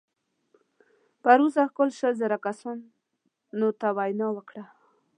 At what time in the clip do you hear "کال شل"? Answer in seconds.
1.77-2.13